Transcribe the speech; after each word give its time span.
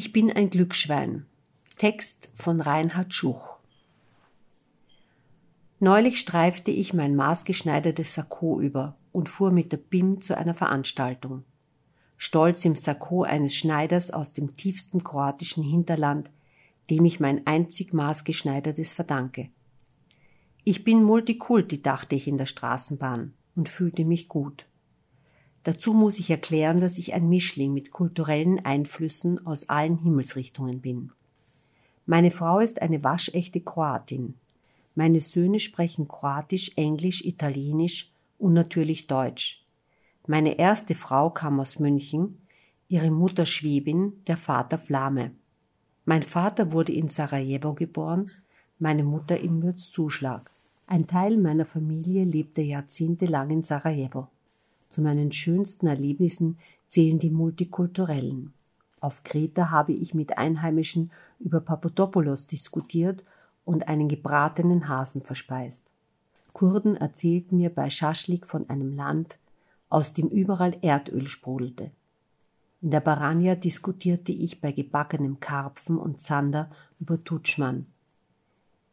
Ich 0.00 0.12
bin 0.12 0.30
ein 0.30 0.48
Glücksschwein. 0.48 1.26
Text 1.76 2.30
von 2.36 2.60
Reinhard 2.60 3.12
Schuch. 3.12 3.56
Neulich 5.80 6.20
streifte 6.20 6.70
ich 6.70 6.94
mein 6.94 7.16
maßgeschneidertes 7.16 8.14
Sakko 8.14 8.60
über 8.60 8.94
und 9.10 9.28
fuhr 9.28 9.50
mit 9.50 9.72
der 9.72 9.78
BIM 9.78 10.22
zu 10.22 10.38
einer 10.38 10.54
Veranstaltung. 10.54 11.42
Stolz 12.16 12.64
im 12.64 12.76
Sakko 12.76 13.24
eines 13.24 13.56
Schneiders 13.56 14.12
aus 14.12 14.32
dem 14.32 14.56
tiefsten 14.56 15.02
kroatischen 15.02 15.64
Hinterland, 15.64 16.30
dem 16.90 17.04
ich 17.04 17.18
mein 17.18 17.44
einzig 17.48 17.92
maßgeschneidertes 17.92 18.92
verdanke. 18.92 19.48
Ich 20.62 20.84
bin 20.84 21.02
Multikulti, 21.02 21.82
dachte 21.82 22.14
ich 22.14 22.28
in 22.28 22.38
der 22.38 22.46
Straßenbahn 22.46 23.34
und 23.56 23.68
fühlte 23.68 24.04
mich 24.04 24.28
gut. 24.28 24.64
Dazu 25.68 25.92
muss 25.92 26.18
ich 26.18 26.30
erklären, 26.30 26.80
dass 26.80 26.96
ich 26.96 27.12
ein 27.12 27.28
Mischling 27.28 27.74
mit 27.74 27.90
kulturellen 27.90 28.58
Einflüssen 28.64 29.46
aus 29.46 29.68
allen 29.68 29.98
Himmelsrichtungen 29.98 30.80
bin. 30.80 31.12
Meine 32.06 32.30
Frau 32.30 32.60
ist 32.60 32.80
eine 32.80 33.04
waschechte 33.04 33.60
Kroatin. 33.60 34.32
Meine 34.94 35.20
Söhne 35.20 35.60
sprechen 35.60 36.08
Kroatisch, 36.08 36.70
Englisch, 36.76 37.22
Italienisch 37.22 38.10
und 38.38 38.54
natürlich 38.54 39.08
Deutsch. 39.08 39.62
Meine 40.26 40.58
erste 40.58 40.94
Frau 40.94 41.28
kam 41.28 41.60
aus 41.60 41.78
München, 41.78 42.38
ihre 42.88 43.10
Mutter 43.10 43.44
Schwäbin, 43.44 44.14
der 44.26 44.38
Vater 44.38 44.78
Flame. 44.78 45.32
Mein 46.06 46.22
Vater 46.22 46.72
wurde 46.72 46.94
in 46.94 47.08
Sarajevo 47.08 47.74
geboren, 47.74 48.30
meine 48.78 49.04
Mutter 49.04 49.38
in 49.38 49.58
Mürzzuschlag. 49.58 50.50
Ein 50.86 51.06
Teil 51.06 51.36
meiner 51.36 51.66
Familie 51.66 52.24
lebte 52.24 52.62
jahrzehntelang 52.62 53.50
in 53.50 53.62
Sarajevo. 53.62 54.28
Zu 54.90 55.02
meinen 55.02 55.32
schönsten 55.32 55.86
Erlebnissen 55.86 56.58
zählen 56.88 57.18
die 57.18 57.30
multikulturellen. 57.30 58.52
Auf 59.00 59.22
Kreta 59.22 59.70
habe 59.70 59.92
ich 59.92 60.14
mit 60.14 60.38
Einheimischen 60.38 61.10
über 61.38 61.60
Papadopoulos 61.60 62.46
diskutiert 62.46 63.22
und 63.64 63.86
einen 63.86 64.08
gebratenen 64.08 64.88
Hasen 64.88 65.22
verspeist. 65.22 65.82
Kurden 66.52 66.96
erzählten 66.96 67.58
mir 67.58 67.70
bei 67.70 67.90
Schaschlik 67.90 68.46
von 68.46 68.68
einem 68.68 68.96
Land, 68.96 69.36
aus 69.90 70.14
dem 70.14 70.28
überall 70.28 70.76
Erdöl 70.82 71.28
sprudelte. 71.28 71.90
In 72.80 72.90
der 72.90 73.00
Baranja 73.00 73.54
diskutierte 73.54 74.32
ich 74.32 74.60
bei 74.60 74.72
gebackenem 74.72 75.40
Karpfen 75.40 75.98
und 75.98 76.20
Zander 76.20 76.70
über 77.00 77.22
Tutschmann. 77.22 77.86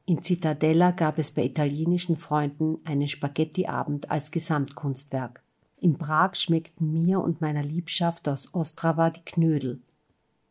In 0.05 0.21
Zitadella 0.21 0.91
gab 0.91 1.17
es 1.17 1.31
bei 1.31 1.43
italienischen 1.43 2.17
Freunden 2.17 2.77
einen 2.83 3.07
Spaghettiabend 3.07 4.11
als 4.11 4.29
Gesamtkunstwerk. 4.31 5.41
In 5.85 5.99
Prag 5.99 6.33
schmeckten 6.33 6.91
mir 6.91 7.19
und 7.19 7.41
meiner 7.41 7.61
Liebschaft 7.61 8.27
aus 8.27 8.51
Ostrava 8.55 9.11
die 9.11 9.23
Knödel. 9.23 9.77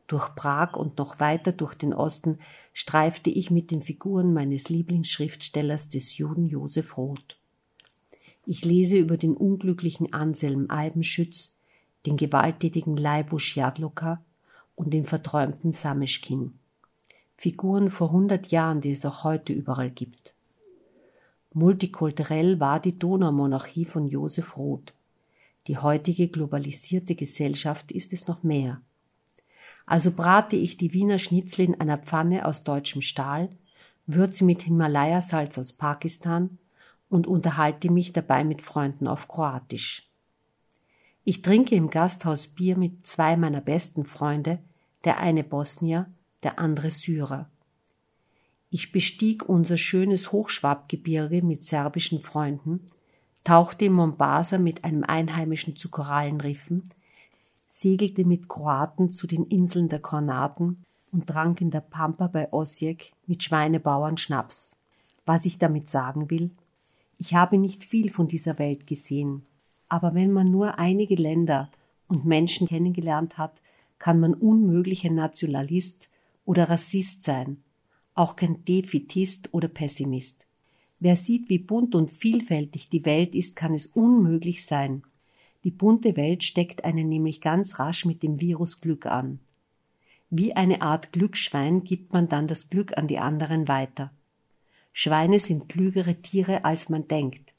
Durch 0.07 0.33
Prag 0.37 0.77
und 0.77 0.97
noch 0.97 1.19
weiter 1.19 1.51
durch 1.51 1.75
den 1.75 1.93
Osten 1.93 2.39
streifte 2.73 3.31
ich 3.31 3.51
mit 3.51 3.73
den 3.73 3.83
Figuren 3.83 4.33
meines 4.33 4.69
Lieblingsschriftstellers 4.69 5.91
des 5.91 6.19
Juden 6.19 6.47
Josef 6.47 6.97
Roth. 6.97 7.37
Ich 8.47 8.65
lese 8.65 8.97
über 8.97 9.17
den 9.17 9.35
unglücklichen 9.35 10.13
Anselm 10.13 10.67
Albenschütz, 10.69 11.57
den 12.07 12.17
gewalttätigen 12.17 12.97
Leibusch 12.97 13.57
Jadloka 13.57 14.23
und 14.77 14.95
den 14.95 15.05
verträumten 15.05 15.73
Sameschkin. 15.73 16.53
Figuren 17.37 17.91
vor 17.91 18.13
hundert 18.13 18.53
Jahren, 18.53 18.81
die 18.81 18.93
es 18.93 19.05
auch 19.05 19.25
heute 19.25 19.53
überall 19.53 19.91
gibt. 19.91 20.33
Multikulturell 21.55 22.61
war 22.61 22.79
die 22.79 22.97
Donaumonarchie 22.97 23.85
von 23.85 24.07
Josef 24.07 24.57
Roth. 24.57 24.93
Die 25.67 25.79
heutige 25.79 26.29
globalisierte 26.29 27.15
Gesellschaft 27.15 27.91
ist 27.91 28.13
es 28.13 28.27
noch 28.27 28.43
mehr. 28.43 28.81
Also 29.87 30.11
brate 30.11 30.57
ich 30.57 30.77
die 30.77 30.93
Wiener 30.93 31.19
Schnitzel 31.19 31.67
in 31.67 31.81
einer 31.81 31.99
Pfanne 31.99 32.47
aus 32.47 32.65
deutschem 32.65 33.03
Stahl, 33.03 33.51
würze 34.07 34.45
mit 34.45 34.63
Himalaya-Salz 34.63 35.59
aus 35.59 35.73
Pakistan 35.73 36.59
und 37.09 37.27
unterhalte 37.27 37.91
mich 37.91 38.13
dabei 38.13 38.45
mit 38.45 38.63
Freunden 38.63 39.07
auf 39.07 39.29
Kroatisch. 39.29 40.09
Ich 41.25 41.41
trinke 41.41 41.75
im 41.75 41.89
Gasthaus 41.89 42.49
Bier 42.49 42.77
mit 42.77 43.07
zwei 43.07 43.37
meiner 43.37 43.63
besten 43.63 44.05
Freunde, 44.05 44.59
der 45.05 45.19
eine 45.19 45.45
Bosnier, 45.45 46.07
der 46.43 46.59
andere 46.59 46.91
Syrer. 46.91 47.49
Ich 48.71 48.93
bestieg 48.93 49.49
unser 49.49 49.79
schönes 49.79 50.33
Hochschwabgebirge 50.33 51.43
mit 51.43 51.65
serbischen 51.65 52.21
Freunden, 52.21 52.81
tauchte 53.45 53.85
in 53.85 53.93
Mombasa 53.93 54.59
mit 54.59 54.85
einem 54.85 55.05
Einheimischen 55.05 55.77
zu 55.77 55.91
Korallenriffen, 55.91 56.91
segelte 57.69 58.25
mit 58.25 58.49
Kroaten 58.49 59.13
zu 59.13 59.27
den 59.27 59.45
Inseln 59.47 59.89
der 59.89 60.01
Kornaten 60.01 60.85
und 61.13 61.27
trank 61.27 61.61
in 61.61 61.71
der 61.71 61.83
Pampa 61.83 62.27
bei 62.27 62.53
Osijek 62.53 63.13
mit 63.27 63.43
Schweinebauern 63.43 64.17
Schnaps. 64.17 64.75
Was 65.27 65.45
ich 65.45 65.59
damit 65.59 65.91
sagen 65.91 66.31
will? 66.31 66.51
Ich 67.19 67.35
habe 67.35 67.59
nicht 67.59 67.85
viel 67.85 68.11
von 68.11 68.29
dieser 68.29 68.59
Welt 68.59 68.87
gesehen, 68.87 69.45
aber 69.89 70.15
wenn 70.15 70.33
man 70.33 70.51
nur 70.51 70.79
einige 70.79 71.15
Länder 71.15 71.71
und 72.09 72.25
Menschen 72.25 72.67
kennengelernt 72.67 73.39
hat, 73.39 73.61
kann 73.99 74.21
man 74.21 74.35
unmöglich 74.35 75.05
ein 75.05 75.15
Nationalist 75.15 76.09
oder 76.45 76.69
Rassist 76.69 77.25
sein, 77.25 77.63
auch 78.15 78.37
kein 78.37 78.65
Defitist 78.65 79.53
oder 79.53 79.69
Pessimist. 79.69 80.44
Wer 81.05 81.17
sieht, 81.17 81.51
wie 81.51 81.59
bunt 81.59 81.95
und 81.95 82.11
vielfältig 82.11 82.89
die 82.89 83.05
Welt 83.05 83.35
ist, 83.35 83.57
kann 83.57 83.75
es 83.75 83.89
unmöglich 83.89 84.65
sein. 84.65 85.03
Die 85.63 85.71
bunte 85.71 86.17
Welt 86.17 86.43
steckt 86.43 86.83
einen 86.83 87.11
nämlich 87.11 87.43
ganz 87.43 87.79
rasch 87.79 88.07
mit 88.07 88.23
dem 88.23 88.41
Virus 88.41 88.81
Glück 88.81 89.05
an. 89.05 89.39
Wie 90.31 90.57
eine 90.57 90.81
Art 90.81 91.13
Glücksschwein 91.13 91.85
gibt 91.85 92.15
man 92.15 92.31
dann 92.31 92.49
das 92.49 92.71
Glück 92.71 92.97
an 92.97 93.07
die 93.07 93.19
anderen 93.19 93.69
weiter. 93.69 94.13
Schweine 94.95 95.41
sind 95.41 95.69
klügere 95.69 96.23
Tiere, 96.23 96.65
als 96.65 96.89
man 96.89 97.07
denkt. 97.07 97.53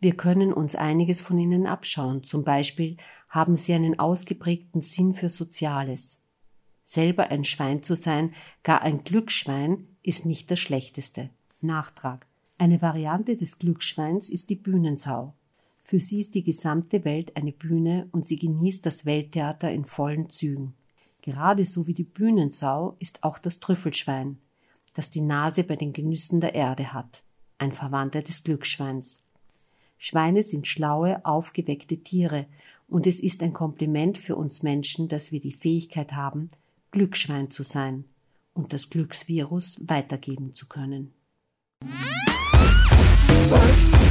Wir 0.00 0.16
können 0.16 0.52
uns 0.52 0.74
einiges 0.74 1.20
von 1.20 1.38
ihnen 1.38 1.68
abschauen. 1.68 2.24
Zum 2.24 2.42
Beispiel 2.42 2.96
haben 3.28 3.56
sie 3.56 3.74
einen 3.74 4.00
ausgeprägten 4.00 4.82
Sinn 4.82 5.14
für 5.14 5.30
Soziales. 5.30 6.18
Selber 6.84 7.30
ein 7.30 7.44
Schwein 7.44 7.84
zu 7.84 7.94
sein, 7.94 8.34
gar 8.64 8.82
ein 8.82 9.04
Glücksschwein, 9.04 9.86
ist 10.02 10.26
nicht 10.26 10.50
das 10.50 10.58
Schlechteste. 10.58 11.30
Nachtrag. 11.60 12.26
Eine 12.62 12.80
Variante 12.80 13.36
des 13.36 13.58
Glücksschweins 13.58 14.30
ist 14.30 14.48
die 14.48 14.54
Bühnensau. 14.54 15.34
Für 15.82 15.98
sie 15.98 16.20
ist 16.20 16.36
die 16.36 16.44
gesamte 16.44 17.04
Welt 17.04 17.36
eine 17.36 17.50
Bühne 17.50 18.08
und 18.12 18.24
sie 18.24 18.36
genießt 18.36 18.86
das 18.86 19.04
Welttheater 19.04 19.72
in 19.72 19.84
vollen 19.84 20.30
Zügen. 20.30 20.72
Gerade 21.22 21.66
so 21.66 21.88
wie 21.88 21.92
die 21.92 22.04
Bühnensau 22.04 22.94
ist 23.00 23.24
auch 23.24 23.38
das 23.40 23.58
Trüffelschwein, 23.58 24.38
das 24.94 25.10
die 25.10 25.22
Nase 25.22 25.64
bei 25.64 25.74
den 25.74 25.92
Genüssen 25.92 26.40
der 26.40 26.54
Erde 26.54 26.92
hat, 26.92 27.24
ein 27.58 27.72
Verwandter 27.72 28.22
des 28.22 28.44
Glücksschweins. 28.44 29.24
Schweine 29.98 30.44
sind 30.44 30.68
schlaue, 30.68 31.26
aufgeweckte 31.26 31.96
Tiere, 31.96 32.46
und 32.86 33.08
es 33.08 33.18
ist 33.18 33.42
ein 33.42 33.54
Kompliment 33.54 34.18
für 34.18 34.36
uns 34.36 34.62
Menschen, 34.62 35.08
dass 35.08 35.32
wir 35.32 35.40
die 35.40 35.52
Fähigkeit 35.52 36.12
haben, 36.12 36.48
Glücksschwein 36.92 37.50
zu 37.50 37.64
sein 37.64 38.04
und 38.54 38.72
das 38.72 38.88
Glücksvirus 38.88 39.80
weitergeben 39.84 40.54
zu 40.54 40.68
können. 40.68 41.12
Bye. 43.52 44.01